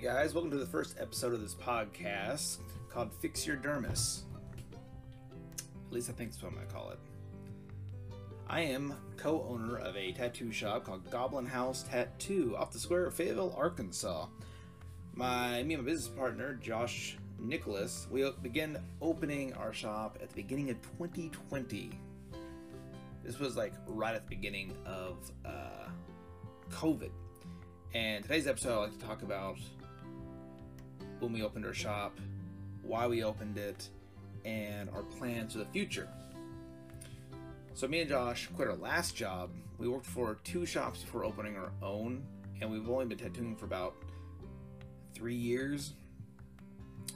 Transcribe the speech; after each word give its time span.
guys, 0.00 0.32
welcome 0.32 0.50
to 0.50 0.56
the 0.56 0.64
first 0.64 0.96
episode 0.98 1.34
of 1.34 1.42
this 1.42 1.54
podcast 1.54 2.56
called 2.88 3.12
Fix 3.20 3.46
Your 3.46 3.58
Dermis. 3.58 4.22
At 5.58 5.92
least 5.92 6.08
I 6.08 6.14
think 6.14 6.30
that's 6.30 6.42
what 6.42 6.48
I'm 6.48 6.54
going 6.54 6.66
to 6.66 6.72
call 6.72 6.90
it. 6.90 6.98
I 8.48 8.62
am 8.62 8.94
co 9.18 9.46
owner 9.46 9.76
of 9.76 9.94
a 9.98 10.12
tattoo 10.12 10.52
shop 10.52 10.84
called 10.84 11.10
Goblin 11.10 11.44
House 11.44 11.82
Tattoo 11.82 12.56
off 12.56 12.72
the 12.72 12.78
square 12.78 13.04
of 13.04 13.14
Fayetteville, 13.14 13.54
Arkansas. 13.54 14.26
My, 15.14 15.62
me 15.64 15.74
and 15.74 15.84
my 15.84 15.90
business 15.90 16.08
partner, 16.08 16.54
Josh 16.54 17.18
Nicholas, 17.38 18.06
we 18.10 18.26
began 18.40 18.82
opening 19.02 19.52
our 19.52 19.74
shop 19.74 20.18
at 20.22 20.30
the 20.30 20.36
beginning 20.36 20.70
of 20.70 20.80
2020. 20.98 21.90
This 23.22 23.38
was 23.38 23.54
like 23.54 23.74
right 23.86 24.14
at 24.14 24.26
the 24.26 24.34
beginning 24.34 24.74
of 24.86 25.30
uh, 25.44 25.90
COVID. 26.70 27.10
And 27.92 28.22
today's 28.22 28.46
episode, 28.46 28.78
I'd 28.78 28.82
like 28.84 28.98
to 28.98 29.04
talk 29.04 29.22
about 29.22 29.58
when 31.20 31.32
we 31.32 31.42
opened 31.42 31.66
our 31.66 31.74
shop, 31.74 32.18
why 32.82 33.06
we 33.06 33.22
opened 33.22 33.58
it, 33.58 33.88
and 34.44 34.88
our 34.90 35.02
plans 35.02 35.52
for 35.52 35.58
the 35.58 35.66
future. 35.66 36.08
So, 37.74 37.86
me 37.88 38.00
and 38.00 38.08
Josh 38.08 38.48
quit 38.54 38.68
our 38.68 38.76
last 38.76 39.14
job. 39.14 39.50
We 39.78 39.88
worked 39.88 40.06
for 40.06 40.38
two 40.44 40.66
shops 40.66 41.00
before 41.00 41.24
opening 41.24 41.56
our 41.56 41.72
own, 41.82 42.22
and 42.60 42.70
we've 42.70 42.88
only 42.88 43.06
been 43.06 43.18
tattooing 43.18 43.56
for 43.56 43.64
about 43.64 43.94
three 45.14 45.34
years, 45.34 45.94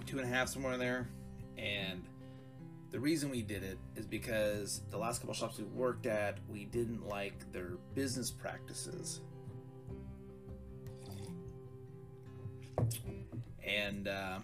two 0.07 0.19
and 0.19 0.27
a 0.27 0.29
half, 0.29 0.49
somewhere 0.49 0.75
in 0.75 0.81
there. 0.81 1.09
And 1.59 2.05
the 2.91 3.01
reason 3.01 3.31
we 3.31 3.43
did 3.43 3.63
it 3.63 3.79
is 3.97 4.07
because 4.07 4.83
the 4.91 4.97
last 4.97 5.21
couple 5.21 5.35
shops 5.35 5.59
we 5.59 5.65
worked 5.65 6.07
at, 6.07 6.39
we 6.49 6.65
didn't 6.67 7.09
like 7.09 7.51
their 7.53 7.73
business 7.95 8.31
practices. 8.31 9.21
And 13.67 14.09
uh, 14.09 14.39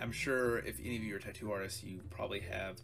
I'm 0.00 0.12
sure 0.12 0.58
if 0.58 0.78
any 0.80 0.96
of 0.96 1.02
you 1.02 1.16
are 1.16 1.18
tattoo 1.18 1.50
artists, 1.50 1.82
you 1.82 2.00
probably 2.10 2.40
have 2.40 2.80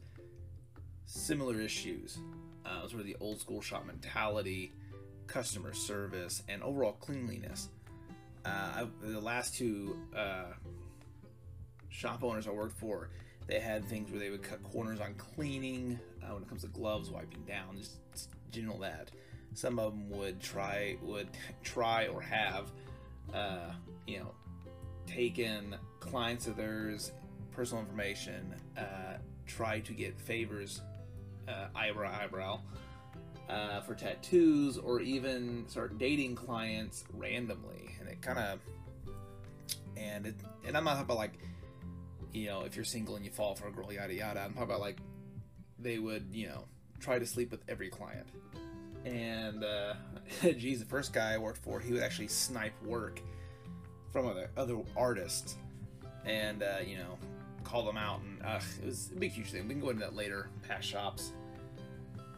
similar 1.06 1.60
issues. 1.60 2.18
Uh, 2.64 2.88
sort 2.88 3.00
of 3.00 3.06
the 3.06 3.16
old 3.20 3.38
school 3.40 3.60
shop 3.60 3.84
mentality, 3.86 4.72
customer 5.26 5.74
service, 5.74 6.42
and 6.48 6.62
overall 6.62 6.92
cleanliness. 6.92 7.68
Uh, 8.44 8.48
I, 8.48 8.86
the 9.02 9.20
last 9.20 9.54
two 9.54 9.98
uh, 10.16 10.52
shop 11.88 12.24
owners 12.24 12.46
I 12.46 12.50
worked 12.50 12.78
for, 12.78 13.10
they 13.46 13.60
had 13.60 13.84
things 13.84 14.10
where 14.10 14.20
they 14.20 14.30
would 14.30 14.42
cut 14.42 14.62
corners 14.62 15.00
on 15.00 15.14
cleaning 15.14 15.98
uh, 16.22 16.32
when 16.32 16.42
it 16.42 16.48
comes 16.48 16.62
to 16.62 16.68
gloves, 16.68 17.10
wiping 17.10 17.42
down, 17.46 17.76
just 17.76 17.98
general 18.50 18.78
that. 18.78 19.10
Some 19.54 19.78
of 19.78 19.92
them 19.92 20.10
would 20.10 20.40
try 20.40 20.96
would 21.02 21.28
try 21.62 22.06
or 22.06 22.20
have, 22.20 22.72
uh, 23.32 23.70
you 24.06 24.18
know, 24.18 24.34
taken 25.06 25.76
clients 26.00 26.46
of 26.46 26.56
theirs 26.56 27.12
personal 27.54 27.82
information, 27.82 28.54
uh, 28.76 29.18
try 29.46 29.80
to 29.80 29.92
get 29.92 30.18
favors, 30.20 30.82
uh, 31.48 31.66
eyebrow 31.74 32.12
eyebrow, 32.20 32.60
uh, 33.48 33.80
for 33.82 33.94
tattoos, 33.94 34.76
or 34.78 35.00
even 35.00 35.64
start 35.68 35.98
dating 35.98 36.34
clients 36.34 37.04
randomly, 37.12 37.94
and 38.00 38.08
it 38.08 38.20
kind 38.20 38.38
of, 38.38 38.58
and 39.96 40.26
it, 40.26 40.34
and 40.66 40.76
I'm 40.76 40.84
not 40.84 40.92
talking 40.92 41.04
about 41.04 41.18
like, 41.18 41.38
you 42.32 42.46
know, 42.46 42.62
if 42.62 42.74
you're 42.74 42.84
single 42.84 43.16
and 43.16 43.24
you 43.24 43.30
fall 43.30 43.54
for 43.54 43.68
a 43.68 43.72
girl, 43.72 43.92
yada 43.92 44.12
yada. 44.12 44.40
I'm 44.40 44.52
talking 44.52 44.64
about 44.64 44.80
like, 44.80 44.98
they 45.78 45.98
would, 45.98 46.26
you 46.32 46.48
know, 46.48 46.64
try 46.98 47.18
to 47.18 47.26
sleep 47.26 47.50
with 47.50 47.62
every 47.68 47.88
client, 47.88 48.26
and 49.04 49.62
uh, 49.62 49.94
geez, 50.42 50.80
the 50.80 50.86
first 50.86 51.12
guy 51.12 51.34
I 51.34 51.38
worked 51.38 51.62
for, 51.62 51.78
he 51.78 51.92
would 51.92 52.02
actually 52.02 52.28
snipe 52.28 52.74
work 52.82 53.20
from 54.14 54.28
other 54.28 54.48
other 54.56 54.76
artists, 54.96 55.56
and 56.24 56.62
uh, 56.62 56.76
you 56.86 56.96
know, 56.96 57.18
call 57.64 57.84
them 57.84 57.96
out, 57.96 58.20
and 58.20 58.40
uh, 58.44 58.60
it 58.80 58.86
was 58.86 59.10
a 59.14 59.18
big 59.18 59.32
huge 59.32 59.50
thing. 59.50 59.66
We 59.66 59.74
can 59.74 59.80
go 59.80 59.90
into 59.90 60.02
that 60.02 60.14
later, 60.14 60.48
past 60.66 60.88
shops. 60.88 61.32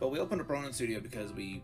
But 0.01 0.09
we 0.09 0.19
opened 0.19 0.41
a 0.41 0.45
Ronin 0.45 0.73
studio 0.73 1.01
because 1.01 1.35
we 1.35 1.63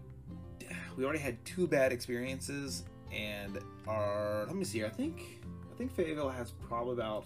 we 0.99 1.05
already 1.05 1.19
had 1.19 1.43
two 1.47 1.67
bad 1.67 1.93
experiences, 1.93 2.85
and 3.11 3.59
our 3.89 4.45
let 4.47 4.55
me 4.55 4.65
see, 4.65 4.79
here. 4.79 4.87
I 4.87 4.91
think 4.91 5.41
I 5.73 5.79
think 5.79 5.91
Fayetteville 5.91 6.29
has 6.29 6.51
probably 6.69 6.93
about 6.93 7.25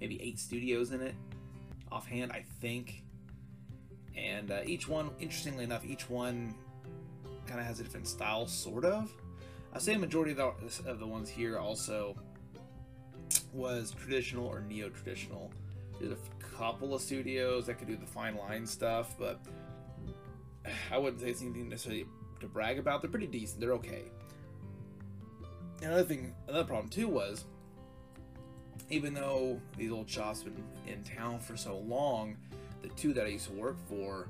maybe 0.00 0.22
eight 0.22 0.38
studios 0.38 0.92
in 0.92 1.02
it, 1.02 1.16
offhand, 1.90 2.30
I 2.30 2.44
think. 2.60 3.02
And 4.16 4.52
uh, 4.52 4.60
each 4.64 4.88
one, 4.88 5.10
interestingly 5.18 5.64
enough, 5.64 5.84
each 5.84 6.08
one 6.08 6.54
kind 7.48 7.58
of 7.58 7.66
has 7.66 7.80
a 7.80 7.82
different 7.82 8.06
style, 8.06 8.46
sort 8.46 8.84
of. 8.84 9.12
I 9.72 9.78
say 9.78 9.94
a 9.94 9.98
majority 9.98 10.32
of 10.32 10.36
the, 10.38 10.90
of 10.90 10.98
the 10.98 11.06
ones 11.06 11.28
here 11.28 11.58
also 11.58 12.16
was 13.52 13.92
traditional 13.92 14.46
or 14.46 14.60
neo-traditional. 14.60 15.50
There's 16.00 16.12
a 16.12 16.44
couple 16.56 16.94
of 16.94 17.02
studios 17.02 17.66
that 17.66 17.78
could 17.78 17.88
do 17.88 17.96
the 17.96 18.06
fine 18.06 18.36
line 18.36 18.66
stuff, 18.66 19.14
but 19.18 19.40
I 20.90 20.98
wouldn't 20.98 21.20
say 21.20 21.30
it's 21.30 21.42
anything 21.42 21.68
necessarily 21.68 22.06
to 22.40 22.46
brag 22.46 22.78
about. 22.78 23.02
They're 23.02 23.10
pretty 23.10 23.26
decent. 23.26 23.60
They're 23.60 23.74
okay. 23.74 24.04
Another 25.82 26.04
thing, 26.04 26.34
another 26.48 26.64
problem 26.64 26.88
too 26.88 27.08
was, 27.08 27.44
even 28.88 29.14
though 29.14 29.60
these 29.76 29.90
old 29.90 30.08
shops 30.08 30.42
have 30.42 30.54
been 30.54 30.64
in 30.86 31.02
town 31.02 31.38
for 31.38 31.56
so 31.56 31.78
long, 31.78 32.36
the 32.82 32.88
two 32.90 33.12
that 33.12 33.26
I 33.26 33.28
used 33.28 33.46
to 33.48 33.52
work 33.52 33.76
for, 33.88 34.28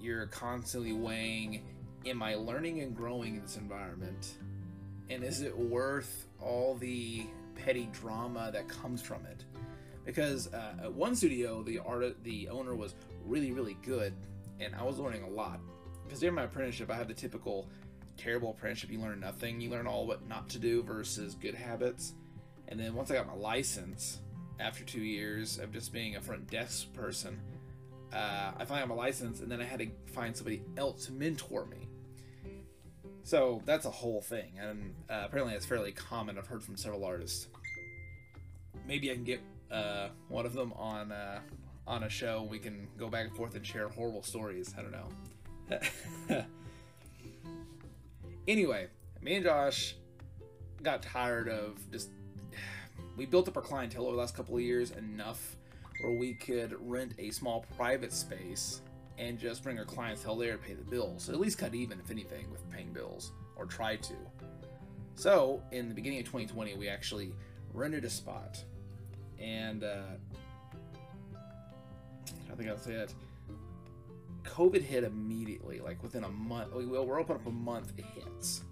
you're 0.00 0.26
constantly 0.26 0.92
weighing 0.92 1.62
am 2.08 2.22
I 2.22 2.34
learning 2.34 2.80
and 2.80 2.96
growing 2.96 3.36
in 3.36 3.42
this 3.42 3.56
environment? 3.56 4.34
And 5.10 5.22
is 5.24 5.42
it 5.42 5.56
worth 5.56 6.26
all 6.40 6.74
the 6.74 7.26
petty 7.54 7.88
drama 7.92 8.50
that 8.52 8.68
comes 8.68 9.02
from 9.02 9.24
it? 9.26 9.44
Because 10.04 10.52
uh, 10.52 10.74
at 10.84 10.92
one 10.92 11.16
studio, 11.16 11.62
the 11.62 11.80
art, 11.80 12.22
the 12.22 12.48
owner 12.48 12.74
was 12.74 12.94
really, 13.24 13.52
really 13.52 13.76
good, 13.82 14.14
and 14.60 14.74
I 14.74 14.82
was 14.84 14.98
learning 14.98 15.24
a 15.24 15.28
lot. 15.28 15.60
Because 16.04 16.20
during 16.20 16.36
my 16.36 16.44
apprenticeship, 16.44 16.90
I 16.90 16.94
had 16.94 17.08
the 17.08 17.14
typical 17.14 17.68
terrible 18.16 18.50
apprenticeship. 18.50 18.90
You 18.90 19.00
learn 19.00 19.20
nothing. 19.20 19.60
You 19.60 19.70
learn 19.70 19.86
all 19.86 20.06
what 20.06 20.26
not 20.28 20.48
to 20.50 20.58
do 20.58 20.82
versus 20.82 21.34
good 21.34 21.54
habits. 21.54 22.14
And 22.68 22.78
then 22.78 22.94
once 22.94 23.10
I 23.10 23.14
got 23.14 23.26
my 23.26 23.34
license, 23.34 24.20
after 24.58 24.84
two 24.84 25.00
years 25.00 25.58
of 25.58 25.72
just 25.72 25.92
being 25.92 26.16
a 26.16 26.20
front 26.20 26.48
desk 26.50 26.92
person, 26.94 27.40
uh, 28.12 28.52
I 28.56 28.64
finally 28.64 28.86
got 28.86 28.96
my 28.96 29.02
license, 29.02 29.40
and 29.40 29.50
then 29.50 29.60
I 29.60 29.64
had 29.64 29.80
to 29.80 29.88
find 30.12 30.36
somebody 30.36 30.62
else 30.76 31.06
to 31.06 31.12
mentor 31.12 31.66
me. 31.66 31.85
So 33.26 33.60
that's 33.64 33.86
a 33.86 33.90
whole 33.90 34.20
thing, 34.20 34.52
and 34.56 34.94
uh, 35.10 35.22
apparently 35.24 35.54
it's 35.54 35.66
fairly 35.66 35.90
common. 35.90 36.38
I've 36.38 36.46
heard 36.46 36.62
from 36.62 36.76
several 36.76 37.04
artists. 37.04 37.48
Maybe 38.86 39.10
I 39.10 39.14
can 39.14 39.24
get 39.24 39.40
uh, 39.68 40.10
one 40.28 40.46
of 40.46 40.52
them 40.52 40.72
on 40.74 41.10
uh, 41.10 41.40
on 41.88 42.04
a 42.04 42.08
show. 42.08 42.46
We 42.48 42.60
can 42.60 42.86
go 42.96 43.08
back 43.08 43.26
and 43.26 43.36
forth 43.36 43.56
and 43.56 43.66
share 43.66 43.88
horrible 43.88 44.22
stories. 44.22 44.76
I 44.78 44.82
don't 44.82 44.92
know. 46.30 46.44
anyway, 48.46 48.86
me 49.20 49.34
and 49.34 49.44
Josh 49.44 49.96
got 50.84 51.02
tired 51.02 51.48
of 51.48 51.80
just. 51.90 52.10
We 53.16 53.26
built 53.26 53.48
up 53.48 53.56
our 53.56 53.62
clientele 53.64 54.04
over 54.04 54.12
the 54.12 54.20
last 54.20 54.36
couple 54.36 54.54
of 54.54 54.62
years 54.62 54.92
enough 54.92 55.56
where 56.00 56.12
we 56.12 56.34
could 56.34 56.76
rent 56.88 57.14
a 57.18 57.32
small 57.32 57.64
private 57.76 58.12
space 58.12 58.82
and 59.18 59.38
just 59.38 59.62
bring 59.62 59.78
our 59.78 59.84
clientele 59.84 60.36
there 60.36 60.52
to 60.52 60.58
pay 60.58 60.74
the 60.74 60.84
bills. 60.84 61.24
So 61.24 61.32
at 61.32 61.40
least 61.40 61.58
cut 61.58 61.74
even, 61.74 61.98
if 61.98 62.10
anything, 62.10 62.50
with 62.50 62.68
paying 62.70 62.92
bills, 62.92 63.32
or 63.56 63.66
try 63.66 63.96
to. 63.96 64.14
So 65.14 65.62
in 65.72 65.88
the 65.88 65.94
beginning 65.94 66.20
of 66.20 66.26
2020, 66.26 66.74
we 66.74 66.88
actually 66.88 67.32
rented 67.72 68.04
a 68.04 68.10
spot, 68.10 68.62
and 69.38 69.84
uh, 69.84 70.02
I 72.50 72.54
think 72.54 72.68
I'll 72.68 72.78
say 72.78 72.92
it. 72.92 73.14
COVID 74.44 74.82
hit 74.82 75.04
immediately, 75.04 75.80
like 75.80 76.02
within 76.02 76.24
a 76.24 76.28
month. 76.28 76.72
We, 76.74 76.86
we're 76.86 77.20
open 77.20 77.36
up 77.36 77.46
a 77.46 77.50
month, 77.50 77.92
it 77.96 78.04
hits. 78.14 78.62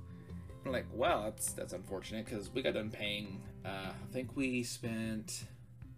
I'm 0.65 0.73
like, 0.73 0.87
wow, 0.93 1.25
that's 1.25 1.53
that's 1.53 1.73
unfortunate 1.73 2.25
because 2.25 2.51
we 2.51 2.63
got 2.63 2.75
done 2.75 2.91
paying. 2.91 3.41
Uh, 3.65 3.69
I 3.91 4.13
think 4.13 4.31
we 4.35 4.63
spent 4.63 5.45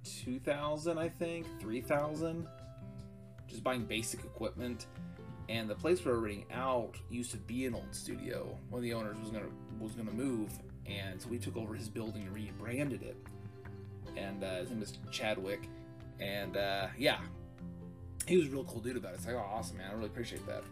two 0.04 0.40
thousand, 0.40 0.98
I 0.98 1.08
think 1.08 1.46
three 1.60 1.80
thousand 1.80 2.46
just 3.56 3.64
buying 3.64 3.84
basic 3.84 4.20
equipment. 4.20 4.86
And 5.48 5.70
the 5.70 5.74
place 5.74 6.04
we 6.04 6.10
were 6.10 6.20
renting 6.20 6.46
out 6.52 6.96
used 7.08 7.30
to 7.30 7.36
be 7.36 7.66
an 7.66 7.74
old 7.74 7.92
studio. 7.94 8.58
One 8.68 8.80
of 8.80 8.82
the 8.82 8.94
owners 8.94 9.16
was 9.18 9.30
gonna 9.30 9.46
was 9.78 9.92
gonna 9.92 10.12
move, 10.12 10.50
and 10.86 11.20
so 11.20 11.28
we 11.28 11.38
took 11.38 11.56
over 11.56 11.74
his 11.74 11.88
building 11.88 12.22
and 12.22 12.34
rebranded 12.34 13.02
it. 13.02 13.16
And 14.16 14.42
uh, 14.42 14.56
his 14.56 14.70
name 14.70 14.80
was 14.80 14.98
Chadwick, 15.10 15.68
and 16.18 16.56
uh, 16.56 16.88
yeah, 16.98 17.18
he 18.26 18.36
was 18.36 18.46
a 18.46 18.50
real 18.50 18.64
cool 18.64 18.80
dude 18.80 18.96
about 18.96 19.12
it. 19.12 19.16
It's 19.16 19.26
like, 19.26 19.36
oh, 19.36 19.38
awesome, 19.38 19.76
man! 19.76 19.88
I 19.90 19.94
really 19.94 20.06
appreciate 20.06 20.44
that. 20.48 20.64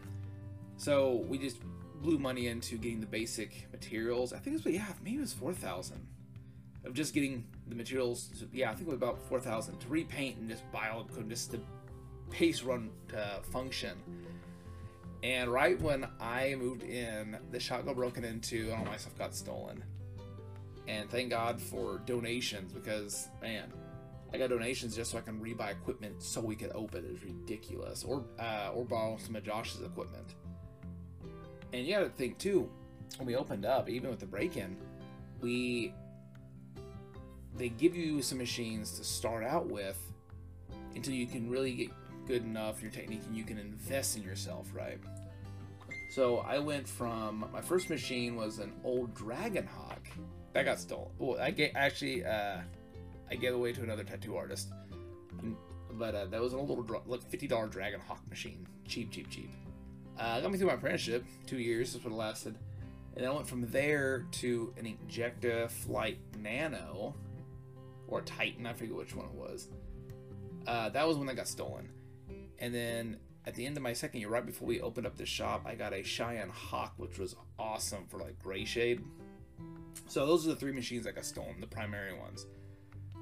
So 0.77 1.25
we 1.29 1.39
just 1.39 1.59
blew 2.03 2.19
money 2.19 2.49
into 2.49 2.77
getting 2.77 3.01
the 3.01 3.07
basic 3.07 3.69
materials. 3.71 4.33
I 4.33 4.39
think 4.39 4.59
it 4.59 4.65
was 4.65 4.75
yeah, 4.75 4.87
maybe 5.05 5.19
it 5.19 5.21
was 5.21 5.33
four 5.33 5.53
thousand 5.53 6.05
of 6.85 6.95
just 6.95 7.15
getting 7.15 7.45
the 7.69 7.75
materials. 7.77 8.45
Yeah, 8.53 8.71
I 8.71 8.75
think 8.75 8.89
it 8.89 8.91
was 8.91 8.97
about 8.97 9.23
four 9.29 9.39
thousand 9.41 9.79
to 9.79 9.89
repaint 9.89 10.39
and 10.39 10.49
just 10.49 10.71
buy 10.73 10.89
all 10.89 11.03
equipment 11.03 11.31
just 11.31 11.53
to 11.53 11.61
pace 12.35 12.63
run 12.63 12.91
uh, 13.17 13.41
function. 13.53 13.97
And 15.23 15.51
right 15.51 15.81
when 15.81 16.07
I 16.21 16.57
moved 16.59 16.83
in, 16.83 17.39
the 17.51 17.61
shop 17.61 17.87
got 17.87 17.95
broken 17.95 18.25
into 18.25 18.71
and 18.71 18.81
all 18.81 18.85
my 18.85 18.97
stuff 18.97 19.17
got 19.17 19.35
stolen. 19.35 19.83
And 20.87 21.09
thank 21.09 21.31
God 21.31 21.61
for 21.61 22.03
donations 22.05 22.73
because, 22.73 23.29
man, 23.41 23.73
I 24.33 24.39
got 24.39 24.51
donations 24.51 24.97
just 24.97 25.13
so 25.13 25.19
I 25.19 25.21
can 25.21 25.41
rebuy 25.41 25.71
equipment 25.71 26.23
so 26.23 26.41
we 26.41 26.57
could 26.57 26.73
open. 26.75 27.07
It's 27.09 27.23
ridiculous. 27.23 28.05
Or 28.05 28.25
uh, 28.39 28.73
or 28.75 28.85
borrow 28.85 29.17
some 29.17 29.37
of 29.37 29.45
Josh's 29.45 29.81
equipment. 29.83 30.35
And 31.73 31.87
you 31.87 31.95
got 31.95 32.03
to 32.03 32.11
think 32.11 32.39
too, 32.39 32.69
when 33.17 33.27
we 33.27 33.37
opened 33.37 33.65
up, 33.65 33.89
even 33.89 34.11
with 34.11 34.21
the 34.21 34.27
break-in, 34.27 34.77
we 35.41 35.95
they 37.57 37.69
give 37.69 37.95
you 37.95 38.21
some 38.21 38.39
machines 38.39 38.99
to 38.99 39.05
start 39.05 39.45
out 39.45 39.69
with 39.69 39.99
until 40.95 41.15
you 41.15 41.27
can 41.27 41.49
really 41.49 41.73
get 41.73 41.91
good 42.27 42.43
enough 42.43 42.83
your 42.83 42.91
technique 42.91 43.23
and 43.27 43.37
you 43.37 43.45
can 43.45 43.59
invest 43.59 44.17
in 44.17 44.23
yourself, 44.23 44.69
right? 44.75 44.99
So 46.11 46.39
I 46.39 46.59
went 46.59 46.89
from 46.89 47.45
my 47.53 47.61
first 47.61 47.91
machine 47.91 48.37
was 48.37 48.59
an 48.59 48.73
old 48.85 49.15
Dragon 49.15 49.67
Hawk 49.67 50.07
that 50.53 50.65
got 50.65 50.79
stolen. 50.79 51.09
Well, 51.19 51.41
I 51.41 51.51
get 51.51 51.73
actually 51.75 52.25
uh, 52.25 52.59
I 53.31 53.35
gave 53.35 53.55
away 53.55 53.73
to 53.73 53.83
another 53.83 54.05
tattoo 54.05 54.37
artist, 54.37 54.69
but 55.93 56.15
uh, 56.15 56.27
that 56.27 56.41
was 56.41 56.53
a 56.53 56.59
little 56.59 57.03
like 57.07 57.23
fifty 57.29 57.47
dollar 57.47 57.67
Dragon 57.67 58.01
Hawk 58.01 58.21
machine, 58.29 58.67
cheap, 58.87 59.11
cheap, 59.11 59.29
cheap. 59.29 59.51
Uh, 60.19 60.41
got 60.41 60.53
me 60.53 60.59
through 60.59 60.69
my 60.69 60.75
apprenticeship, 60.75 61.25
two 61.47 61.59
years 61.59 61.95
is 61.95 62.05
what 62.05 62.13
it 62.13 62.17
lasted, 62.17 62.57
and 63.17 63.25
then 63.25 63.31
I 63.31 63.35
went 63.35 63.49
from 63.49 63.69
there 63.71 64.27
to 64.33 64.73
an 64.79 64.85
Inkjecta 64.85 65.69
Flite 65.69 66.19
Nano 66.39 67.17
or 68.07 68.21
Titan, 68.21 68.67
I 68.67 68.73
forget 68.73 68.95
which 68.95 69.17
one 69.17 69.27
it 69.27 69.33
was. 69.33 69.69
Uh, 70.67 70.89
that 70.91 71.07
was 71.07 71.17
when 71.17 71.27
that 71.27 71.35
got 71.35 71.49
stolen, 71.49 71.89
and 72.65 72.75
then 72.75 73.19
at 73.45 73.55
the 73.55 73.67
end 73.67 73.77
of 73.77 73.83
my 73.83 73.93
second 73.93 74.21
year, 74.21 74.31
right 74.31 74.45
before 74.45 74.67
we 74.67 74.81
opened 74.81 75.07
up 75.07 75.19
the 75.19 75.27
shop, 75.27 75.67
I 75.67 75.75
got 75.75 75.93
a 75.93 76.03
Cheyenne 76.03 76.49
Hawk, 76.49 76.95
which 76.97 77.19
was 77.19 77.37
awesome 77.59 78.07
for 78.09 78.17
like 78.17 78.39
gray 78.43 78.65
shade. 78.65 79.03
So 80.07 80.25
those 80.25 80.47
are 80.47 80.51
the 80.51 80.57
three 80.57 80.73
machines 80.73 81.05
that 81.05 81.15
got 81.15 81.27
stolen, 81.27 81.61
the 81.61 81.67
primary 81.67 82.19
ones. 82.19 82.47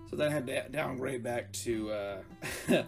So 0.09 0.15
then 0.15 0.29
I 0.29 0.33
had 0.33 0.47
to 0.47 0.69
downgrade 0.69 1.25
back 1.25 1.51
to 1.55 1.91
uh, 1.91 2.23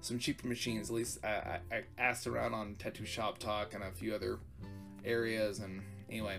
some 0.00 0.18
cheaper 0.18 0.48
machines. 0.48 0.90
At 0.90 0.96
least 0.96 1.24
I, 1.24 1.60
I, 1.70 1.82
asked 1.98 2.26
around 2.26 2.52
on 2.52 2.74
Tattoo 2.80 3.04
Shop 3.04 3.38
Talk 3.38 3.74
and 3.74 3.84
a 3.84 3.92
few 3.92 4.12
other 4.12 4.40
areas. 5.04 5.60
And 5.60 5.82
anyway, 6.10 6.38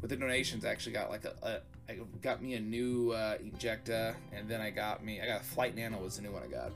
with 0.00 0.10
the 0.10 0.16
donations, 0.16 0.64
I 0.64 0.70
actually 0.70 0.92
got 0.92 1.10
like 1.10 1.24
a, 1.24 1.34
a 1.42 1.92
I 1.92 1.98
got 2.20 2.40
me 2.40 2.54
a 2.54 2.60
new 2.60 3.10
uh, 3.10 3.38
Inkjecta, 3.38 4.14
and 4.32 4.48
then 4.48 4.60
I 4.60 4.70
got 4.70 5.04
me 5.04 5.20
I 5.20 5.26
got 5.26 5.40
a 5.40 5.44
Flite 5.44 5.74
Nano 5.74 5.98
was 5.98 6.14
the 6.14 6.22
new 6.22 6.30
one 6.30 6.44
I 6.44 6.46
got, 6.46 6.70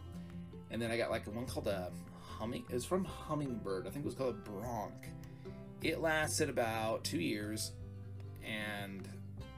and 0.77 0.83
then 0.83 0.91
I 0.91 0.99
got 0.99 1.11
like 1.11 1.27
one 1.35 1.47
called 1.47 1.69
a 1.69 1.91
Humming. 2.21 2.65
It 2.69 2.75
was 2.75 2.85
from 2.85 3.03
Hummingbird. 3.07 3.87
I 3.87 3.91
think 3.91 4.05
it 4.05 4.09
was 4.09 4.15
called 4.15 4.37
a. 4.47 4.91
It 5.83 6.03
lasted 6.03 6.51
about 6.51 7.03
two 7.03 7.19
years, 7.19 7.73
and 8.45 9.09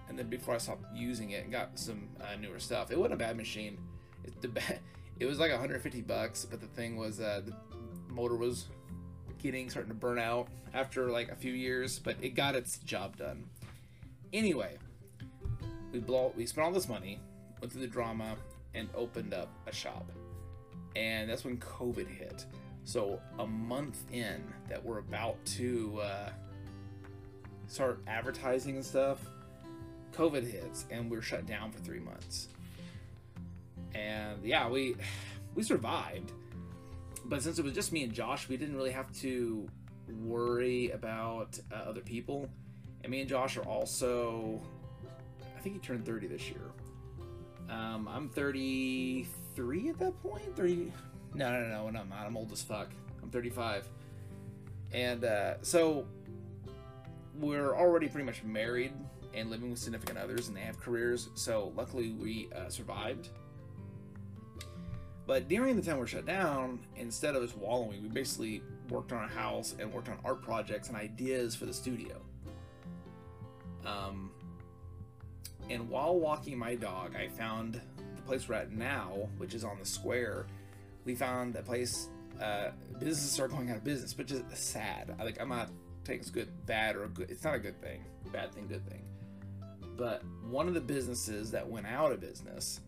and 0.09 0.17
then 0.17 0.29
before 0.29 0.55
I 0.55 0.59
stopped 0.59 0.85
using 0.95 1.31
it 1.31 1.43
and 1.43 1.51
got 1.51 1.77
some 1.77 2.09
uh, 2.21 2.37
newer 2.41 2.61
stuff. 2.61 2.93
It 2.93 2.99
wasn't 2.99 3.15
a 3.15 3.17
bad 3.17 3.37
machine. 3.37 3.79
It, 4.23 4.41
the 4.41 4.63
it 5.19 5.27
was 5.27 5.41
like 5.41 5.51
150 5.51 6.03
bucks, 6.03 6.45
but 6.49 6.61
the 6.61 6.69
thing 6.69 6.97
was 6.97 7.19
uh, 7.19 7.43
the 7.45 7.53
motor 8.09 8.37
was 8.37 8.67
getting 9.43 9.69
starting 9.71 9.91
to 9.91 9.99
burn 9.99 10.21
out 10.21 10.47
after 10.73 11.11
like 11.11 11.33
a 11.33 11.37
few 11.37 11.53
years, 11.53 11.99
but 11.99 12.15
it 12.23 12.37
got 12.37 12.55
its 12.55 12.79
job 12.79 13.17
done. 13.17 13.43
Anyway, 14.33 14.77
we 15.91 15.99
blow 15.99 16.33
we 16.37 16.47
spent 16.47 16.65
all 16.65 16.73
this 16.73 16.89
money, 16.89 17.19
went 17.61 17.73
through 17.73 17.81
the 17.81 17.89
drama, 17.89 18.37
and 18.73 18.89
opened 18.95 19.35
up 19.35 19.49
a 19.67 19.73
shop. 19.73 20.09
And 20.97 21.29
that's 21.29 21.45
when 21.45 21.59
COVID 21.59 22.09
hit. 22.09 22.47
So 22.85 23.21
a 23.39 23.47
month 23.47 24.03
in 24.13 24.43
that 24.69 24.83
we're 24.83 24.99
about 24.99 25.45
to 25.45 26.01
uh, 26.03 26.31
start 27.67 28.01
advertising 28.07 28.77
and 28.77 28.85
stuff, 28.85 29.19
COVID 30.13 30.51
hits 30.51 30.87
and 30.91 31.11
we're 31.11 31.23
shut 31.23 31.47
down 31.47 31.71
for 31.71 31.79
three 31.81 32.01
months. 32.01 32.49
And 33.95 34.43
yeah, 34.43 34.69
we 34.69 34.97
we 35.55 35.63
survived, 35.63 36.33
but 37.27 37.43
since 37.43 37.59
it 37.59 37.65
was 37.65 37.73
just 37.75 37.93
me 37.93 38.05
and 38.05 38.13
Josh, 38.13 38.49
we 38.49 38.57
didn't 38.57 38.77
really 38.77 38.93
have 38.93 39.13
to 39.21 39.69
worry 40.23 40.91
about 40.91 41.59
uh, 41.73 41.77
other 41.77 42.01
people. 42.01 42.49
And 43.03 43.11
me 43.11 43.21
and 43.21 43.29
Josh 43.29 43.57
are 43.57 43.65
also, 43.65 44.61
I 45.57 45.61
think 45.61 45.75
he 45.75 45.81
turned 45.81 46.05
30 46.05 46.27
this 46.27 46.49
year. 46.49 46.71
Um, 47.69 48.09
I'm 48.09 48.29
33 48.31 49.27
at 49.59 49.99
that 49.99 50.23
point. 50.23 50.57
30? 50.57 50.93
No, 51.35 51.51
no, 51.53 51.61
no, 51.61 51.91
no, 51.91 52.01
I'm 52.01 52.09
not. 52.09 52.27
I'm 52.27 52.37
old 52.37 52.53
as 52.53 52.63
fuck. 52.63 52.91
I'm 53.23 53.31
35. 53.31 53.89
And 54.93 55.25
uh, 55.25 55.55
so 55.63 56.07
we're 57.39 57.75
already 57.77 58.09
pretty 58.09 58.25
much 58.25 58.43
married 58.45 58.93
and 59.35 59.51
living 59.51 59.71
with 59.71 59.79
significant 59.79 60.19
others, 60.19 60.49
and 60.49 60.57
they 60.57 60.61
have 60.61 60.81
careers. 60.81 61.29
So 61.35 61.73
luckily, 61.77 62.11
we 62.13 62.49
uh, 62.55 62.69
survived. 62.69 63.29
But 65.27 65.49
during 65.49 65.77
the 65.77 65.83
time 65.83 65.99
we're 65.99 66.07
shut 66.07 66.25
down, 66.25 66.81
instead 66.97 67.35
of 67.35 67.43
just 67.43 67.57
wallowing, 67.59 68.03
we 68.03 68.09
basically 68.09 68.63
worked 68.89 69.13
on 69.13 69.19
our 69.19 69.29
house 69.29 69.75
and 69.79 69.93
worked 69.93 70.09
on 70.09 70.17
art 70.25 70.41
projects 70.41 70.89
and 70.89 70.97
ideas 70.97 71.55
for 71.55 71.67
the 71.67 71.75
studio. 71.75 72.17
Um, 73.85 74.31
and 75.69 75.89
while 75.91 76.19
walking 76.19 76.57
my 76.57 76.75
dog, 76.75 77.15
I 77.15 77.29
found 77.29 77.81
place 78.29 78.49
we're 78.49 78.57
at 78.57 78.73
now, 78.73 79.29
which 79.39 79.55
is 79.55 79.65
on 79.65 79.79
the 79.79 79.87
square. 79.87 80.47
We 81.05 81.15
found 81.15 81.55
that 81.55 81.65
place. 81.65 82.09
Uh, 82.41 82.71
businesses 83.01 83.41
are 83.41 83.49
going 83.49 83.71
out 83.71 83.77
of 83.79 83.85
business, 83.85 84.17
which 84.17 84.31
is 84.31 84.43
sad. 84.55 85.15
I, 85.19 85.25
like 85.25 85.41
I'm 85.41 85.49
not 85.49 85.71
taking 86.05 86.21
it's 86.21 86.31
good, 86.31 86.49
bad, 86.67 86.97
or 86.97 87.09
good. 87.09 87.31
It's 87.31 87.43
not 87.43 87.55
a 87.55 87.59
good 87.59 87.81
thing. 87.81 88.05
Bad 88.33 88.53
thing, 88.53 88.69
good 88.69 88.89
thing. 88.89 89.03
But 89.97 90.23
one 90.49 90.69
of 90.69 90.75
the 90.75 90.81
businesses 90.81 91.51
that 91.51 91.69
went 91.69 91.87
out 91.87 92.13
of 92.13 92.21
business, 92.21 92.81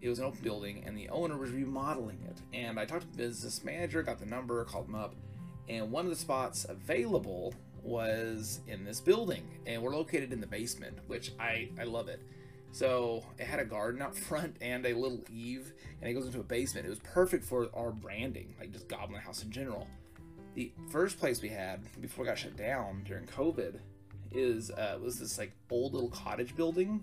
it 0.00 0.08
was 0.08 0.18
an 0.18 0.24
open 0.24 0.42
building, 0.42 0.82
and 0.84 0.96
the 0.96 1.08
owner 1.10 1.36
was 1.36 1.50
remodeling 1.50 2.18
it. 2.28 2.38
And 2.52 2.80
I 2.80 2.84
talked 2.84 3.02
to 3.02 3.10
the 3.10 3.16
business 3.16 3.62
manager, 3.62 4.02
got 4.02 4.18
the 4.18 4.26
number, 4.26 4.64
called 4.64 4.88
him 4.88 4.96
up, 4.96 5.14
and 5.68 5.92
one 5.92 6.04
of 6.04 6.10
the 6.10 6.16
spots 6.16 6.66
available 6.68 7.54
was 7.82 8.60
in 8.66 8.84
this 8.84 9.00
building, 9.00 9.44
and 9.66 9.80
we're 9.80 9.94
located 9.94 10.32
in 10.32 10.40
the 10.40 10.46
basement, 10.46 10.98
which 11.06 11.32
I 11.38 11.68
I 11.78 11.84
love 11.84 12.08
it. 12.08 12.20
So 12.72 13.24
it 13.38 13.46
had 13.46 13.60
a 13.60 13.64
garden 13.64 14.02
out 14.02 14.16
front 14.28 14.56
and 14.60 14.84
a 14.86 14.94
little 14.94 15.24
eave, 15.30 15.72
and 16.00 16.10
it 16.10 16.14
goes 16.14 16.26
into 16.26 16.40
a 16.40 16.44
basement. 16.44 16.86
It 16.86 16.90
was 16.90 17.00
perfect 17.00 17.44
for 17.44 17.68
our 17.74 17.90
branding, 17.90 18.54
like 18.58 18.72
just 18.72 18.88
Goblin 18.88 19.20
House 19.20 19.42
in 19.42 19.50
general. 19.50 19.86
The 20.54 20.72
first 20.90 21.18
place 21.18 21.42
we 21.42 21.50
had 21.50 21.80
before 22.00 22.24
we 22.24 22.28
got 22.28 22.38
shut 22.38 22.56
down 22.56 23.02
during 23.06 23.26
COVID 23.26 23.78
is 24.32 24.70
uh, 24.70 24.98
was 25.02 25.18
this 25.18 25.38
like 25.38 25.52
old 25.70 25.94
little 25.94 26.08
cottage 26.08 26.56
building 26.56 27.02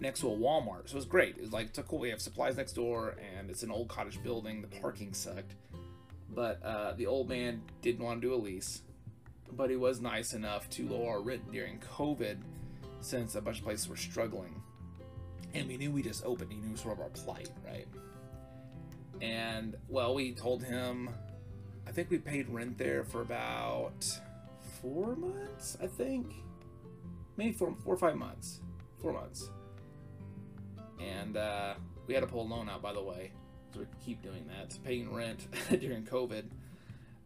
next 0.00 0.20
to 0.20 0.28
a 0.28 0.36
Walmart. 0.36 0.88
So 0.88 0.92
it 0.92 0.96
was 0.96 1.04
great. 1.04 1.36
It 1.36 1.42
was 1.42 1.52
like 1.52 1.68
it's 1.68 1.78
cool. 1.80 1.98
We 1.98 2.10
have 2.10 2.20
supplies 2.20 2.56
next 2.56 2.74
door, 2.74 3.16
and 3.36 3.50
it's 3.50 3.62
an 3.62 3.70
old 3.70 3.88
cottage 3.88 4.22
building. 4.22 4.62
The 4.62 4.80
parking 4.80 5.12
sucked, 5.12 5.54
but 6.34 6.62
uh, 6.62 6.92
the 6.92 7.06
old 7.06 7.28
man 7.28 7.62
didn't 7.82 8.04
want 8.04 8.20
to 8.20 8.26
do 8.26 8.34
a 8.34 8.36
lease, 8.36 8.82
but 9.52 9.70
he 9.70 9.76
was 9.76 10.00
nice 10.00 10.34
enough 10.34 10.68
to 10.70 10.88
lower 10.88 11.12
our 11.12 11.20
rent 11.20 11.50
during 11.50 11.78
COVID, 11.78 12.38
since 13.00 13.34
a 13.34 13.40
bunch 13.40 13.58
of 13.58 13.64
places 13.64 13.88
were 13.88 13.96
struggling, 13.96 14.62
and 15.54 15.68
we 15.68 15.76
knew 15.76 15.90
we 15.90 16.02
just 16.02 16.24
opened. 16.24 16.52
He 16.52 16.58
knew 16.58 16.76
sort 16.76 16.94
of 16.94 17.00
our 17.00 17.10
plight, 17.10 17.50
right? 17.64 17.86
And 19.20 19.76
well, 19.88 20.14
we 20.14 20.32
told 20.32 20.62
him. 20.62 21.10
I 21.86 21.90
think 21.90 22.10
we 22.10 22.18
paid 22.18 22.50
rent 22.50 22.76
there 22.76 23.02
for 23.02 23.22
about 23.22 24.04
four 24.82 25.16
months, 25.16 25.78
I 25.82 25.86
think. 25.86 26.34
Maybe 27.38 27.52
four, 27.52 27.74
four 27.82 27.94
or 27.94 27.98
five 27.98 28.16
months. 28.16 28.60
Four 29.00 29.14
months. 29.14 29.50
And 31.00 31.36
uh, 31.36 31.74
we 32.06 32.14
had 32.14 32.20
to 32.20 32.26
pull 32.26 32.42
a 32.42 32.48
loan 32.48 32.68
out, 32.68 32.82
by 32.82 32.92
the 32.92 33.02
way. 33.02 33.32
So 33.72 33.80
we 33.80 33.86
keep 34.04 34.22
doing 34.22 34.46
that, 34.48 34.76
paying 34.84 35.12
rent 35.12 35.46
during 35.80 36.04
COVID. 36.04 36.44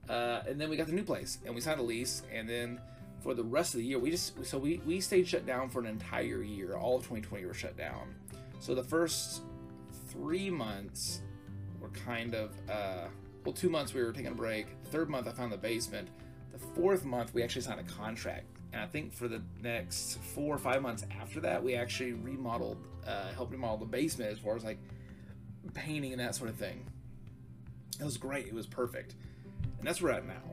Uh, 0.08 0.42
and 0.46 0.60
then 0.60 0.68
we 0.68 0.76
got 0.76 0.86
the 0.86 0.92
new 0.92 1.04
place, 1.04 1.38
and 1.44 1.54
we 1.54 1.60
signed 1.60 1.80
a 1.80 1.82
lease. 1.82 2.22
And 2.32 2.48
then 2.48 2.80
for 3.22 3.34
the 3.34 3.44
rest 3.44 3.74
of 3.74 3.78
the 3.78 3.86
year, 3.86 3.98
we 3.98 4.10
just 4.10 4.44
so 4.44 4.58
we 4.58 4.80
we 4.86 5.00
stayed 5.00 5.26
shut 5.26 5.46
down 5.46 5.68
for 5.68 5.80
an 5.80 5.86
entire 5.86 6.42
year. 6.42 6.76
All 6.76 6.96
of 6.96 7.02
2020 7.02 7.44
were 7.46 7.54
shut 7.54 7.76
down. 7.76 8.14
So 8.58 8.74
the 8.74 8.82
first 8.82 9.42
three 10.08 10.50
months 10.50 11.22
were 11.80 11.90
kind 11.90 12.34
of 12.34 12.52
uh, 12.68 13.06
well, 13.44 13.52
two 13.52 13.70
months 13.70 13.92
we 13.92 14.02
were 14.02 14.12
taking 14.12 14.32
a 14.32 14.34
break. 14.34 14.66
third 14.90 15.08
month, 15.10 15.26
I 15.26 15.32
found 15.32 15.52
the 15.52 15.56
basement. 15.56 16.08
The 16.52 16.58
fourth 16.58 17.04
month, 17.04 17.34
we 17.34 17.42
actually 17.42 17.62
signed 17.62 17.80
a 17.80 17.92
contract. 17.92 18.44
And 18.72 18.80
I 18.80 18.86
think 18.86 19.12
for 19.12 19.28
the 19.28 19.42
next 19.60 20.18
four 20.34 20.54
or 20.54 20.58
five 20.58 20.80
months 20.80 21.04
after 21.20 21.40
that, 21.40 21.62
we 21.62 21.74
actually 21.74 22.12
remodeled, 22.12 22.78
uh, 23.06 23.32
helped 23.32 23.52
remodel 23.52 23.78
the 23.78 23.86
basement 23.86 24.32
as 24.32 24.38
far 24.38 24.56
as 24.56 24.64
like 24.64 24.78
painting 25.74 26.12
and 26.12 26.20
that 26.20 26.34
sort 26.34 26.50
of 26.50 26.56
thing. 26.56 26.86
It 28.00 28.04
was 28.04 28.16
great. 28.16 28.46
It 28.46 28.54
was 28.54 28.66
perfect. 28.66 29.14
And 29.78 29.86
that's 29.86 30.00
where 30.00 30.12
we're 30.12 30.18
at 30.18 30.26
now. 30.26 30.51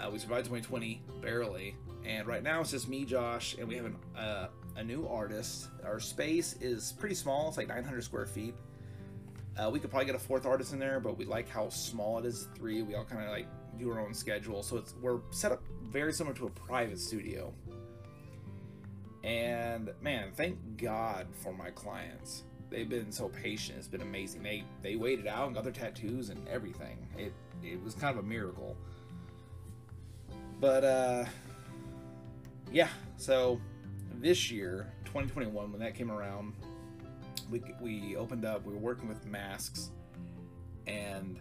Uh, 0.00 0.10
we 0.10 0.18
survived 0.18 0.46
2020 0.46 1.02
barely, 1.20 1.76
and 2.04 2.26
right 2.26 2.42
now 2.42 2.60
it's 2.60 2.70
just 2.70 2.88
me, 2.88 3.04
Josh, 3.04 3.56
and 3.58 3.68
we 3.68 3.76
have 3.76 3.84
an, 3.84 3.96
uh, 4.16 4.48
a 4.76 4.84
new 4.84 5.06
artist. 5.06 5.68
Our 5.84 6.00
space 6.00 6.54
is 6.60 6.92
pretty 6.98 7.14
small; 7.14 7.48
it's 7.48 7.56
like 7.56 7.68
900 7.68 8.02
square 8.02 8.26
feet. 8.26 8.54
Uh, 9.58 9.68
we 9.70 9.78
could 9.78 9.90
probably 9.90 10.06
get 10.06 10.14
a 10.14 10.20
fourth 10.20 10.46
artist 10.46 10.72
in 10.72 10.78
there, 10.78 11.00
but 11.00 11.18
we 11.18 11.24
like 11.24 11.48
how 11.48 11.68
small 11.68 12.18
it 12.18 12.24
is. 12.24 12.48
Three, 12.54 12.82
we 12.82 12.94
all 12.94 13.04
kind 13.04 13.22
of 13.24 13.30
like 13.30 13.46
do 13.78 13.90
our 13.90 14.00
own 14.00 14.14
schedule, 14.14 14.62
so 14.62 14.78
it's 14.78 14.94
we're 15.02 15.20
set 15.30 15.52
up 15.52 15.62
very 15.82 16.12
similar 16.12 16.34
to 16.36 16.46
a 16.46 16.50
private 16.50 16.98
studio. 16.98 17.52
And 19.22 19.90
man, 20.00 20.32
thank 20.34 20.56
God 20.78 21.26
for 21.42 21.52
my 21.52 21.70
clients. 21.70 22.44
They've 22.70 22.88
been 22.88 23.12
so 23.12 23.28
patient. 23.28 23.78
It's 23.78 23.88
been 23.88 24.00
amazing. 24.00 24.42
They 24.42 24.64
they 24.82 24.96
waited 24.96 25.26
out 25.26 25.46
and 25.46 25.54
got 25.54 25.64
their 25.64 25.72
tattoos 25.72 26.30
and 26.30 26.46
everything. 26.48 27.06
It 27.18 27.34
it 27.62 27.82
was 27.82 27.94
kind 27.94 28.16
of 28.16 28.24
a 28.24 28.26
miracle. 28.26 28.78
But 30.60 30.84
uh 30.84 31.24
yeah, 32.70 32.88
so 33.16 33.60
this 34.20 34.50
year, 34.50 34.86
2021, 35.06 35.72
when 35.72 35.80
that 35.80 35.94
came 35.94 36.10
around, 36.10 36.54
we 37.50 37.62
we 37.80 38.16
opened 38.16 38.44
up. 38.44 38.64
We 38.64 38.72
were 38.72 38.78
working 38.78 39.08
with 39.08 39.26
masks, 39.26 39.90
and 40.86 41.40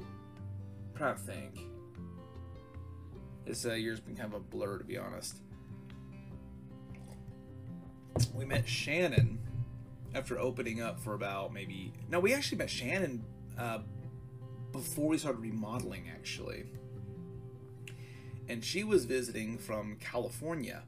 I'm 0.00 0.96
trying 0.96 1.16
to 1.16 1.20
think. 1.20 1.60
This 3.44 3.64
uh, 3.64 3.74
year's 3.74 4.00
been 4.00 4.16
kind 4.16 4.32
of 4.32 4.40
a 4.40 4.42
blur, 4.42 4.78
to 4.78 4.84
be 4.84 4.98
honest. 4.98 5.36
We 8.34 8.44
met 8.44 8.66
Shannon 8.66 9.38
after 10.14 10.38
opening 10.38 10.80
up 10.80 10.98
for 10.98 11.14
about 11.14 11.52
maybe. 11.52 11.92
No, 12.10 12.18
we 12.18 12.32
actually 12.34 12.58
met 12.58 12.70
Shannon 12.70 13.24
uh, 13.58 13.80
before 14.72 15.08
we 15.08 15.18
started 15.18 15.40
remodeling, 15.40 16.10
actually. 16.12 16.64
And 18.48 18.64
she 18.64 18.84
was 18.84 19.04
visiting 19.04 19.58
from 19.58 19.96
California 19.96 20.82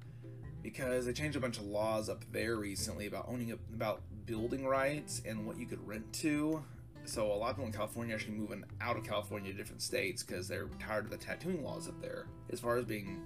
because 0.62 1.06
they 1.06 1.12
changed 1.12 1.36
a 1.36 1.40
bunch 1.40 1.58
of 1.58 1.64
laws 1.64 2.08
up 2.08 2.24
there 2.32 2.56
recently 2.56 3.06
about 3.06 3.26
owning 3.28 3.52
about 3.74 4.02
building 4.26 4.66
rights 4.66 5.22
and 5.26 5.46
what 5.46 5.58
you 5.58 5.66
could 5.66 5.86
rent 5.86 6.12
to. 6.12 6.62
So 7.04 7.26
a 7.26 7.34
lot 7.34 7.50
of 7.50 7.56
people 7.56 7.66
in 7.66 7.72
California 7.72 8.14
are 8.14 8.18
actually 8.18 8.34
moving 8.34 8.64
out 8.80 8.96
of 8.96 9.04
California 9.04 9.50
to 9.50 9.56
different 9.56 9.80
states 9.80 10.22
because 10.22 10.46
they're 10.46 10.68
tired 10.78 11.06
of 11.06 11.10
the 11.10 11.16
tattooing 11.16 11.64
laws 11.64 11.88
up 11.88 12.00
there, 12.02 12.26
as 12.50 12.60
far 12.60 12.76
as 12.76 12.84
being 12.84 13.22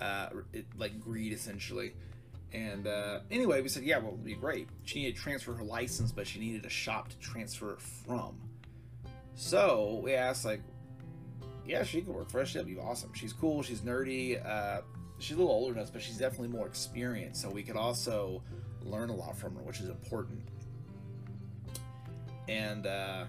uh, 0.00 0.30
it, 0.52 0.64
like 0.78 0.98
greed 1.00 1.32
essentially. 1.32 1.92
And 2.52 2.86
uh, 2.86 3.20
anyway, 3.30 3.60
we 3.60 3.68
said, 3.68 3.84
yeah, 3.84 3.98
well, 3.98 4.12
it'd 4.12 4.24
be 4.24 4.34
great. 4.34 4.68
She 4.84 5.00
needed 5.00 5.16
to 5.16 5.22
transfer 5.22 5.52
her 5.52 5.62
license, 5.62 6.10
but 6.10 6.26
she 6.26 6.40
needed 6.40 6.64
a 6.64 6.70
shop 6.70 7.08
to 7.10 7.18
transfer 7.18 7.74
it 7.74 7.80
from. 7.80 8.40
So 9.36 10.00
we 10.02 10.14
asked, 10.14 10.44
like, 10.44 10.60
yeah, 11.70 11.84
she 11.84 12.00
could 12.00 12.12
work 12.12 12.28
for 12.28 12.40
us. 12.40 12.52
That'd 12.52 12.66
be 12.66 12.78
awesome. 12.78 13.12
She's 13.14 13.32
cool. 13.32 13.62
She's 13.62 13.82
nerdy. 13.82 14.44
Uh, 14.44 14.80
she's 15.18 15.36
a 15.36 15.40
little 15.40 15.52
older 15.52 15.74
than 15.74 15.82
us, 15.84 15.90
but 15.90 16.02
she's 16.02 16.18
definitely 16.18 16.48
more 16.48 16.66
experienced. 16.66 17.40
So 17.40 17.48
we 17.48 17.62
could 17.62 17.76
also 17.76 18.42
learn 18.82 19.08
a 19.08 19.14
lot 19.14 19.38
from 19.38 19.54
her, 19.54 19.62
which 19.62 19.78
is 19.78 19.88
important. 19.88 20.42
And 22.48 22.88
uh, 22.88 23.24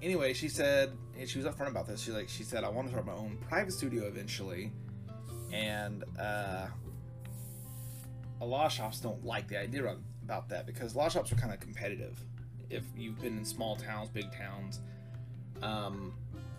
anyway, 0.00 0.34
she 0.34 0.48
said, 0.48 0.92
and 1.18 1.28
she 1.28 1.38
was 1.38 1.46
upfront 1.48 1.68
about 1.68 1.88
this. 1.88 2.00
She 2.00 2.12
like, 2.12 2.28
she 2.28 2.44
said, 2.44 2.62
I 2.62 2.68
want 2.68 2.86
to 2.86 2.92
start 2.92 3.06
my 3.06 3.12
own 3.12 3.36
private 3.48 3.72
studio 3.72 4.06
eventually, 4.06 4.70
and 5.52 6.04
uh, 6.20 6.66
a 8.40 8.46
lot 8.46 8.66
of 8.66 8.72
shops 8.72 9.00
don't 9.00 9.24
like 9.24 9.48
the 9.48 9.58
idea 9.58 9.96
about 10.22 10.48
that 10.50 10.64
because 10.64 10.94
a 10.94 10.98
lot 10.98 11.06
of 11.06 11.12
shops 11.12 11.32
are 11.32 11.36
kind 11.36 11.52
of 11.52 11.58
competitive. 11.58 12.20
If 12.70 12.84
you've 12.96 13.20
been 13.20 13.36
in 13.36 13.44
small 13.44 13.74
towns, 13.74 14.10
big 14.10 14.30
towns, 14.32 14.80
um, 15.60 16.14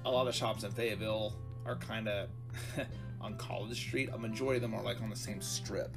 a 0.05 0.11
lot 0.11 0.27
of 0.27 0.35
shops 0.35 0.63
in 0.63 0.71
Fayetteville 0.71 1.33
are 1.65 1.75
kind 1.75 2.07
of 2.07 2.29
on 3.21 3.35
College 3.37 3.77
Street. 3.77 4.09
A 4.13 4.17
majority 4.17 4.57
of 4.57 4.61
them 4.61 4.73
are 4.73 4.83
like 4.83 5.01
on 5.01 5.09
the 5.09 5.15
same 5.15 5.41
strip. 5.41 5.95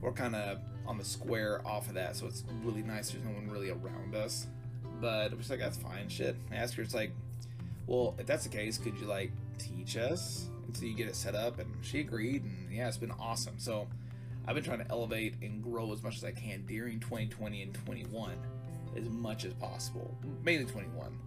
We're 0.00 0.12
kind 0.12 0.34
of 0.34 0.60
on 0.86 0.96
the 0.96 1.04
square 1.04 1.60
off 1.66 1.88
of 1.88 1.94
that, 1.94 2.16
so 2.16 2.26
it's 2.26 2.44
really 2.62 2.82
nice. 2.82 3.10
There's 3.10 3.24
no 3.24 3.32
one 3.32 3.50
really 3.50 3.70
around 3.70 4.14
us. 4.14 4.46
But 5.00 5.32
it 5.32 5.38
was 5.38 5.50
like, 5.50 5.58
that's 5.58 5.76
fine. 5.76 6.08
Shit. 6.08 6.36
I 6.50 6.56
asked 6.56 6.74
her, 6.74 6.82
it's 6.82 6.94
like, 6.94 7.12
well, 7.86 8.14
if 8.18 8.26
that's 8.26 8.44
the 8.44 8.50
case, 8.50 8.78
could 8.78 8.98
you 8.98 9.06
like 9.06 9.30
teach 9.58 9.96
us 9.96 10.48
until 10.66 10.88
you 10.88 10.94
get 10.94 11.08
it 11.08 11.16
set 11.16 11.34
up? 11.34 11.58
And 11.58 11.70
she 11.82 12.00
agreed, 12.00 12.42
and 12.42 12.72
yeah, 12.72 12.88
it's 12.88 12.96
been 12.96 13.12
awesome. 13.12 13.54
So 13.58 13.86
I've 14.46 14.54
been 14.54 14.64
trying 14.64 14.80
to 14.80 14.90
elevate 14.90 15.34
and 15.42 15.62
grow 15.62 15.92
as 15.92 16.02
much 16.02 16.16
as 16.16 16.24
I 16.24 16.32
can 16.32 16.64
during 16.66 17.00
2020 17.00 17.62
and 17.62 17.74
21, 17.74 18.32
as 18.96 19.08
much 19.08 19.44
as 19.44 19.52
possible. 19.54 20.16
Mainly 20.42 20.64
21. 20.64 21.18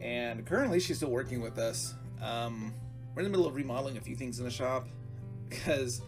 And 0.00 0.44
currently, 0.46 0.80
she's 0.80 0.98
still 0.98 1.10
working 1.10 1.40
with 1.40 1.58
us. 1.58 1.94
Um, 2.22 2.72
we're 3.14 3.22
in 3.22 3.24
the 3.24 3.30
middle 3.30 3.46
of 3.46 3.54
remodeling 3.54 3.96
a 3.96 4.00
few 4.00 4.16
things 4.16 4.38
in 4.38 4.44
the 4.44 4.50
shop 4.50 4.88
because 5.48 6.02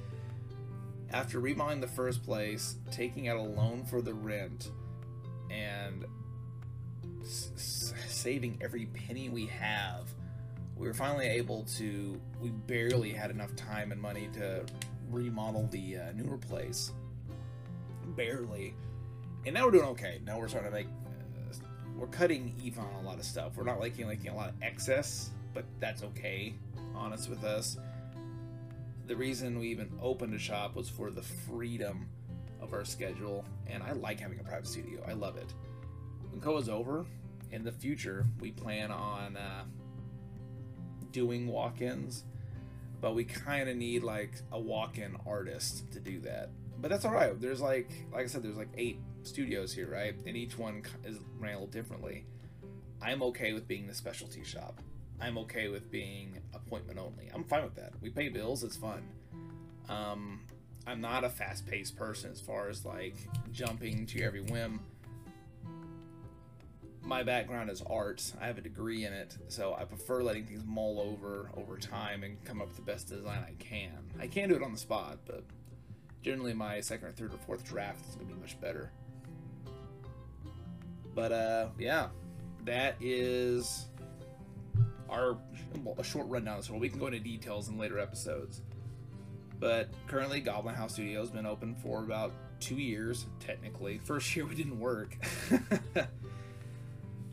after 1.10 1.40
remodeling 1.40 1.80
the 1.80 1.88
first 1.88 2.22
place, 2.22 2.76
taking 2.90 3.28
out 3.28 3.36
a 3.36 3.42
loan 3.42 3.84
for 3.84 4.02
the 4.02 4.12
rent, 4.12 4.70
and 5.50 6.04
s- 7.22 7.92
saving 8.08 8.58
every 8.60 8.86
penny 8.86 9.28
we 9.28 9.46
have, 9.46 10.12
we 10.76 10.86
were 10.86 10.94
finally 10.94 11.26
able 11.26 11.64
to. 11.76 12.20
We 12.40 12.50
barely 12.50 13.12
had 13.12 13.30
enough 13.30 13.56
time 13.56 13.90
and 13.90 14.00
money 14.00 14.28
to 14.34 14.64
remodel 15.10 15.68
the 15.70 15.96
uh, 15.96 16.12
newer 16.14 16.36
place. 16.36 16.92
Barely. 18.16 18.74
And 19.46 19.54
now 19.54 19.64
we're 19.64 19.72
doing 19.72 19.88
okay. 19.88 20.20
Now 20.24 20.38
we're 20.38 20.48
starting 20.48 20.70
to 20.70 20.76
make. 20.76 20.88
We're 21.98 22.06
cutting 22.06 22.54
even 22.62 22.84
on 22.84 23.04
a 23.04 23.06
lot 23.06 23.18
of 23.18 23.24
stuff. 23.24 23.56
We're 23.56 23.64
not 23.64 23.80
liking 23.80 24.06
liking 24.06 24.30
a 24.30 24.36
lot 24.36 24.50
of 24.50 24.54
excess, 24.62 25.30
but 25.52 25.64
that's 25.80 26.04
okay. 26.04 26.54
Honest 26.94 27.28
with 27.28 27.42
us. 27.42 27.76
The 29.08 29.16
reason 29.16 29.58
we 29.58 29.68
even 29.68 29.90
opened 30.00 30.32
a 30.34 30.38
shop 30.38 30.76
was 30.76 30.88
for 30.88 31.10
the 31.10 31.22
freedom 31.22 32.08
of 32.60 32.72
our 32.72 32.84
schedule, 32.84 33.44
and 33.66 33.82
I 33.82 33.92
like 33.92 34.20
having 34.20 34.38
a 34.38 34.44
private 34.44 34.68
studio. 34.68 35.02
I 35.08 35.14
love 35.14 35.36
it. 35.36 35.52
When 36.30 36.40
COA's 36.40 36.68
over, 36.68 37.04
in 37.50 37.64
the 37.64 37.72
future, 37.72 38.26
we 38.40 38.52
plan 38.52 38.92
on 38.92 39.36
uh, 39.36 39.64
doing 41.10 41.48
walk-ins, 41.48 42.24
but 43.00 43.14
we 43.14 43.24
kind 43.24 43.68
of 43.68 43.76
need 43.76 44.04
like 44.04 44.32
a 44.52 44.60
walk-in 44.60 45.16
artist 45.26 45.90
to 45.92 46.00
do 46.00 46.20
that. 46.20 46.50
But 46.80 46.90
that's 46.90 47.04
all 47.04 47.12
right. 47.12 47.40
There's 47.40 47.60
like, 47.60 47.90
like 48.12 48.24
I 48.24 48.26
said, 48.26 48.42
there's 48.42 48.56
like 48.56 48.68
eight 48.76 49.00
studios 49.28 49.72
here, 49.72 49.90
right? 49.90 50.14
And 50.26 50.36
each 50.36 50.58
one 50.58 50.82
is 51.04 51.18
ran 51.38 51.66
differently. 51.70 52.24
I'm 53.00 53.22
okay 53.22 53.52
with 53.52 53.68
being 53.68 53.86
the 53.86 53.94
specialty 53.94 54.42
shop. 54.42 54.80
I'm 55.20 55.38
okay 55.38 55.68
with 55.68 55.90
being 55.90 56.38
appointment 56.54 56.98
only. 56.98 57.30
I'm 57.32 57.44
fine 57.44 57.64
with 57.64 57.74
that. 57.76 57.92
We 58.00 58.10
pay 58.10 58.28
bills. 58.28 58.64
It's 58.64 58.76
fun. 58.76 59.02
Um, 59.88 60.40
I'm 60.86 61.00
not 61.00 61.24
a 61.24 61.28
fast-paced 61.28 61.96
person 61.96 62.30
as 62.32 62.40
far 62.40 62.68
as 62.68 62.84
like 62.84 63.16
jumping 63.52 64.06
to 64.06 64.22
every 64.22 64.40
whim. 64.40 64.80
My 67.02 67.22
background 67.22 67.70
is 67.70 67.82
art. 67.82 68.32
I 68.40 68.46
have 68.46 68.58
a 68.58 68.60
degree 68.60 69.04
in 69.04 69.12
it, 69.12 69.36
so 69.48 69.74
I 69.74 69.84
prefer 69.84 70.22
letting 70.22 70.44
things 70.44 70.62
mull 70.66 71.00
over 71.00 71.50
over 71.56 71.78
time 71.78 72.22
and 72.22 72.42
come 72.44 72.60
up 72.60 72.68
with 72.68 72.76
the 72.76 72.82
best 72.82 73.08
design 73.08 73.44
I 73.46 73.54
can. 73.62 73.98
I 74.20 74.26
can 74.26 74.48
do 74.48 74.56
it 74.56 74.62
on 74.62 74.72
the 74.72 74.78
spot, 74.78 75.18
but 75.26 75.44
generally 76.22 76.52
my 76.52 76.80
second 76.80 77.08
or 77.08 77.12
third 77.12 77.32
or 77.32 77.38
fourth 77.38 77.64
draft 77.64 78.06
is 78.08 78.14
gonna 78.14 78.26
be 78.26 78.40
much 78.40 78.60
better. 78.60 78.90
But 81.18 81.32
uh, 81.32 81.66
yeah, 81.80 82.10
that 82.64 82.94
is 83.00 83.86
our 85.10 85.36
a 85.98 86.04
short 86.04 86.28
rundown. 86.28 86.62
So 86.62 86.74
we 86.74 86.88
can 86.88 87.00
go 87.00 87.06
into 87.06 87.18
details 87.18 87.68
in 87.68 87.76
later 87.76 87.98
episodes. 87.98 88.62
But 89.58 89.88
currently, 90.06 90.38
Goblin 90.38 90.76
House 90.76 90.92
Studio 90.92 91.18
has 91.18 91.30
been 91.30 91.44
open 91.44 91.74
for 91.82 92.04
about 92.04 92.30
two 92.60 92.76
years, 92.76 93.26
technically. 93.40 93.98
First 93.98 94.36
year 94.36 94.46
we 94.46 94.54
didn't 94.54 94.78
work. 94.78 95.16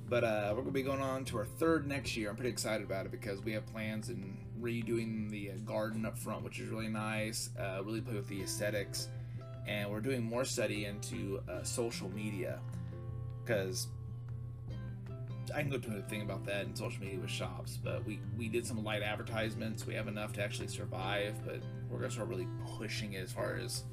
but 0.09 0.23
uh, 0.23 0.47
we're 0.49 0.63
going 0.63 0.65
to 0.65 0.71
be 0.71 0.81
going 0.81 1.03
on 1.03 1.23
to 1.25 1.37
our 1.37 1.45
third 1.45 1.87
next 1.87 2.17
year. 2.17 2.31
I'm 2.31 2.35
pretty 2.35 2.49
excited 2.49 2.83
about 2.83 3.05
it 3.05 3.11
because 3.11 3.39
we 3.43 3.51
have 3.51 3.67
plans 3.67 4.09
in 4.09 4.35
redoing 4.59 5.29
the 5.29 5.51
uh, 5.51 5.53
garden 5.63 6.07
up 6.07 6.17
front, 6.17 6.41
which 6.43 6.59
is 6.59 6.69
really 6.69 6.87
nice. 6.87 7.51
Uh, 7.59 7.83
really 7.83 8.01
play 8.01 8.15
with 8.15 8.29
the 8.29 8.41
aesthetics. 8.41 9.09
And 9.67 9.91
we're 9.91 10.01
doing 10.01 10.23
more 10.23 10.43
study 10.43 10.85
into 10.85 11.39
uh, 11.47 11.61
social 11.61 12.09
media 12.09 12.59
because 13.45 13.87
I 15.53 15.61
can 15.61 15.69
go 15.69 15.77
to 15.77 15.97
a 15.97 16.01
thing 16.01 16.21
about 16.21 16.43
that 16.45 16.65
in 16.65 16.75
social 16.75 17.01
media 17.01 17.19
with 17.19 17.29
shops, 17.29 17.77
but 17.81 18.05
we 18.05 18.19
we 18.37 18.49
did 18.49 18.65
some 18.65 18.83
light 18.83 19.03
advertisements. 19.03 19.85
We 19.85 19.93
have 19.93 20.07
enough 20.07 20.33
to 20.33 20.43
actually 20.43 20.67
survive, 20.67 21.35
but 21.45 21.61
we're 21.89 21.99
gonna 21.99 22.11
start 22.11 22.29
really 22.29 22.47
pushing 22.77 23.13
it 23.13 23.23
as 23.23 23.31
far 23.31 23.55
as 23.55 23.83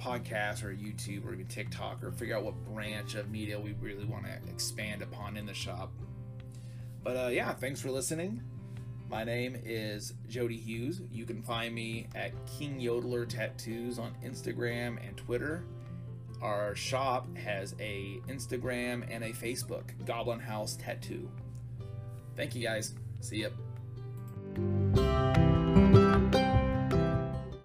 podcasts 0.00 0.62
or 0.62 0.72
YouTube 0.72 1.26
or 1.26 1.32
even 1.32 1.46
TikTok 1.46 2.02
or 2.04 2.12
figure 2.12 2.36
out 2.36 2.44
what 2.44 2.54
branch 2.72 3.14
of 3.14 3.30
media 3.30 3.58
we 3.58 3.72
really 3.80 4.04
want 4.04 4.24
to 4.24 4.50
expand 4.50 5.02
upon 5.02 5.36
in 5.36 5.46
the 5.46 5.54
shop. 5.54 5.92
But 7.02 7.16
uh, 7.16 7.28
yeah, 7.28 7.52
thanks 7.52 7.80
for 7.80 7.90
listening. 7.90 8.42
My 9.08 9.24
name 9.24 9.56
is 9.64 10.12
Jody 10.28 10.58
Hughes. 10.58 11.00
You 11.10 11.24
can 11.24 11.42
find 11.42 11.74
me 11.74 12.08
at 12.14 12.32
King 12.46 12.78
Yodeler 12.78 13.26
Tattoos 13.26 13.98
on 13.98 14.14
Instagram 14.22 14.98
and 15.06 15.16
Twitter. 15.16 15.64
Our 16.40 16.74
shop 16.74 17.36
has 17.36 17.74
a 17.80 18.20
Instagram 18.28 19.04
and 19.10 19.24
a 19.24 19.30
Facebook, 19.30 19.90
Goblin 20.06 20.38
House 20.38 20.76
Tattoo. 20.76 21.28
Thank 22.36 22.54
you 22.54 22.62
guys. 22.62 22.94
See 23.20 23.42
ya. 23.42 23.48